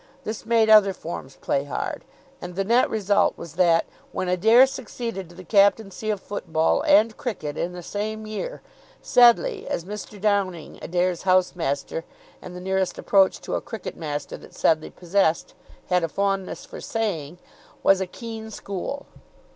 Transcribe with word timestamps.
This 0.23 0.47
made 0.47 0.67
other 0.67 0.93
forms 0.93 1.35
play 1.41 1.63
hard. 1.65 2.03
And 2.41 2.55
the 2.55 2.63
net 2.63 2.89
result 2.89 3.37
was 3.37 3.53
that, 3.53 3.85
when 4.11 4.27
Adair 4.29 4.65
succeeded 4.65 5.29
to 5.29 5.35
the 5.35 5.43
captaincy 5.43 6.09
of 6.09 6.19
football 6.19 6.81
and 6.87 7.15
cricket 7.17 7.55
in 7.55 7.73
the 7.73 7.83
same 7.83 8.25
year, 8.25 8.63
Sedleigh, 9.03 9.67
as 9.69 9.85
Mr. 9.85 10.19
Downing, 10.19 10.79
Adair's 10.81 11.21
house 11.21 11.55
master 11.55 12.03
and 12.41 12.55
the 12.55 12.61
nearest 12.61 12.97
approach 12.97 13.39
to 13.41 13.53
a 13.53 13.61
cricket 13.61 13.95
master 13.95 14.37
that 14.37 14.55
Sedleigh 14.55 14.89
possessed, 14.89 15.53
had 15.89 16.03
a 16.03 16.09
fondness 16.09 16.65
for 16.65 16.81
saying, 16.81 17.37
was 17.83 18.01
a 18.01 18.07
keen 18.07 18.49
school. 18.49 19.05